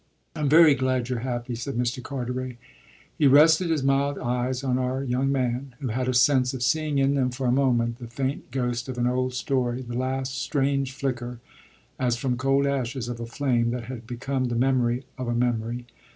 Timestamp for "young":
5.03-5.31